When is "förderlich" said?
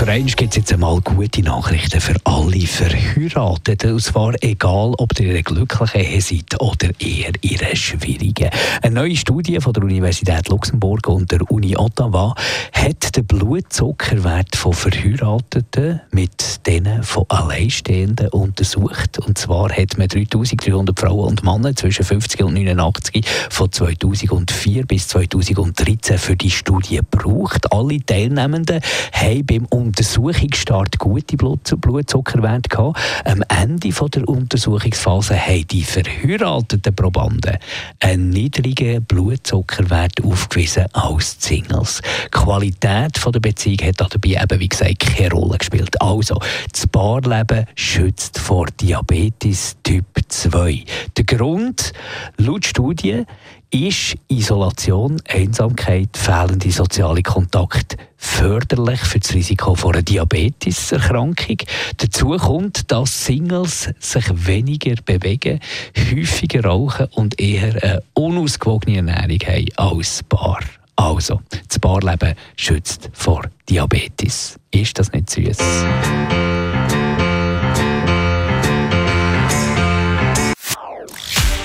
58.16-59.00